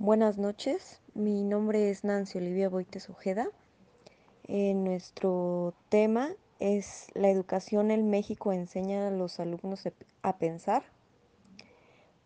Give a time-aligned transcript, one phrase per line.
[0.00, 3.46] Buenas noches, mi nombre es Nancy Olivia Boites Ojeda.
[4.48, 9.88] Eh, nuestro tema es la educación en México enseña a los alumnos
[10.22, 10.82] a pensar.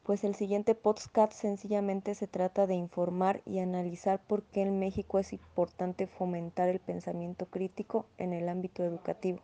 [0.02, 5.19] Pues el siguiente podcast sencillamente se trata de informar y analizar por qué en México
[5.19, 9.41] es importante fomentar el pensamiento crítico en el ámbito educativo.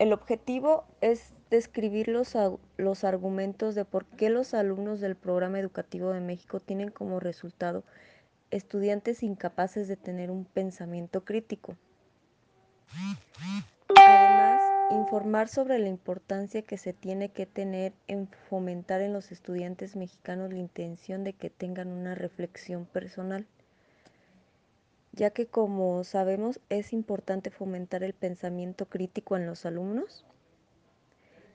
[0.00, 2.36] El objetivo es describir los,
[2.78, 7.84] los, argumentos de por qué los alumnos del programa educativo de México tienen como resultado
[8.50, 11.76] estudiantes incapaces de tener un pensamiento crítico.
[13.94, 19.94] Además, informar sobre la importancia que se tiene que tener en fomentar en los estudiantes
[19.94, 23.46] mexicanos la intención de que tengan una reflexión personal
[25.12, 30.24] ya que como sabemos es importante fomentar el pensamiento crítico en los alumnos.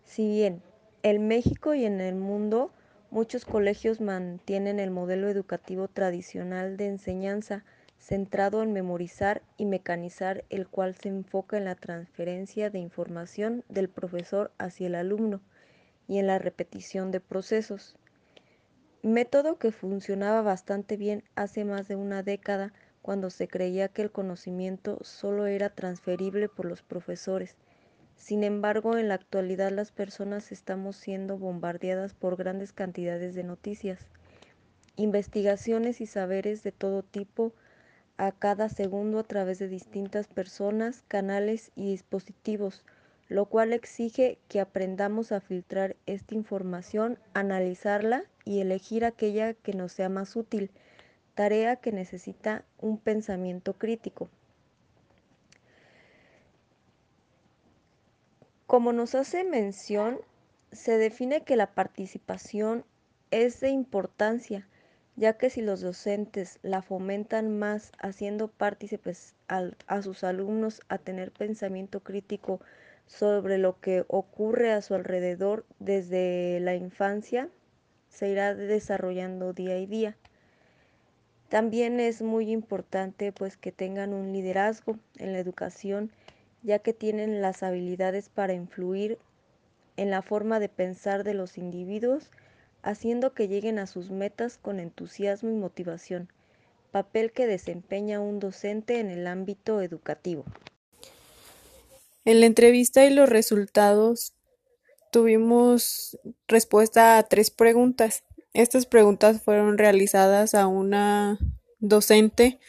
[0.07, 0.63] Si bien
[1.03, 2.71] en México y en el mundo
[3.11, 7.65] muchos colegios mantienen el modelo educativo tradicional de enseñanza
[7.99, 13.89] centrado en memorizar y mecanizar, el cual se enfoca en la transferencia de información del
[13.89, 15.41] profesor hacia el alumno
[16.07, 17.97] y en la repetición de procesos.
[19.03, 22.71] Método que funcionaba bastante bien hace más de una década
[23.01, 27.57] cuando se creía que el conocimiento solo era transferible por los profesores.
[28.17, 34.07] Sin embargo, en la actualidad las personas estamos siendo bombardeadas por grandes cantidades de noticias,
[34.97, 37.53] investigaciones y saberes de todo tipo
[38.17, 42.83] a cada segundo a través de distintas personas, canales y dispositivos,
[43.29, 49.91] lo cual exige que aprendamos a filtrar esta información, analizarla y elegir aquella que nos
[49.91, 50.71] sea más útil
[51.35, 54.27] tarea que necesita un pensamiento crítico.
[58.67, 60.19] Como nos hace mención,
[60.73, 62.83] se define que la participación
[63.31, 64.67] es de importancia,
[65.15, 71.31] ya que si los docentes la fomentan más haciendo partícipes a sus alumnos a tener
[71.31, 72.59] pensamiento crítico
[73.05, 77.49] sobre lo que ocurre a su alrededor desde la infancia,
[78.09, 80.17] se irá desarrollando día a día.
[81.47, 86.11] También es muy importante pues que tengan un liderazgo en la educación,
[86.67, 89.17] ya que tienen las habilidades para influir
[89.95, 92.29] en la forma de pensar de los individuos,
[92.83, 96.29] haciendo que lleguen a sus metas con entusiasmo y motivación,
[96.91, 100.43] papel que desempeña un docente en el ámbito educativo.
[102.25, 104.33] En la entrevista y los resultados
[105.09, 108.25] tuvimos respuesta a tres preguntas.
[108.53, 111.39] Estas preguntas fueron realizadas a una
[111.79, 112.59] docente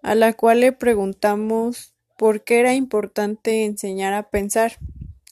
[0.00, 4.78] a la cual le preguntamos por qué era importante enseñar a pensar.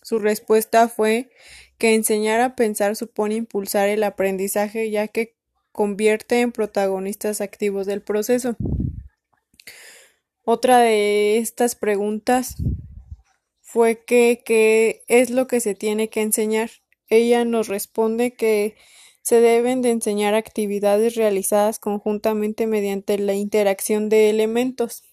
[0.03, 1.31] Su respuesta fue
[1.78, 5.34] que enseñar a pensar supone impulsar el aprendizaje ya que
[5.72, 8.56] convierte en protagonistas activos del proceso.
[10.44, 12.56] Otra de estas preguntas
[13.60, 16.70] fue que qué es lo que se tiene que enseñar.
[17.09, 18.76] Ella nos responde que
[19.22, 25.04] se deben de enseñar actividades realizadas conjuntamente mediante la interacción de elementos.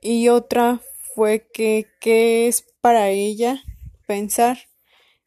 [0.00, 0.80] Y otra
[1.14, 3.62] fue que qué es para ella
[4.06, 4.58] pensar.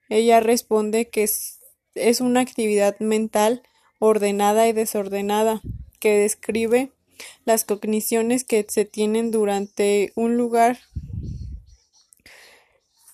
[0.09, 1.59] Ella responde que es,
[1.95, 3.63] es una actividad mental
[3.99, 5.61] ordenada y desordenada
[5.99, 6.91] que describe
[7.45, 10.79] las cogniciones que se tienen durante un lugar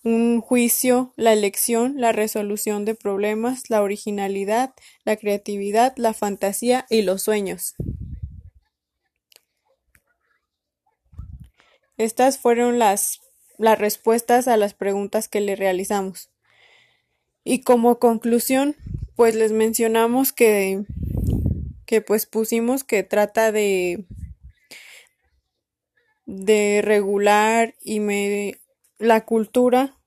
[0.03, 7.01] un juicio, la elección, la resolución de problemas, la originalidad, la creatividad, la fantasía y
[7.01, 7.75] los sueños.
[11.97, 13.21] Estas fueron las,
[13.57, 16.29] las respuestas a las preguntas que le realizamos.
[17.43, 18.75] Y como conclusión,
[19.15, 20.83] pues les mencionamos que,
[21.85, 24.05] que pues pusimos que trata de,
[26.25, 28.59] de regular y me,
[28.99, 29.97] la cultura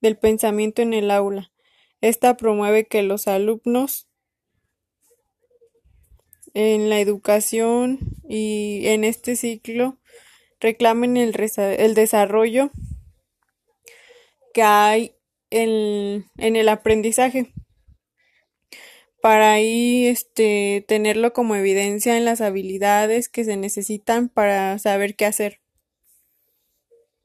[0.00, 1.50] del pensamiento en el aula.
[2.00, 4.08] Esta promueve que los alumnos
[6.52, 7.98] en la educación
[8.28, 9.98] y en este ciclo
[10.60, 11.32] reclamen el,
[11.94, 12.70] desarrollo
[14.52, 15.14] que hay
[15.50, 17.52] en, en, el aprendizaje
[19.20, 25.26] para ahí este tenerlo como evidencia en las habilidades que se necesitan para saber qué
[25.26, 25.60] hacer.